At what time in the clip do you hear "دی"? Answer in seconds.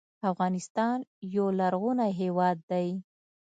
2.69-2.87